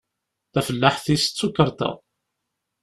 [0.53, 1.91] Tafellaḥt-is d tukarḍa.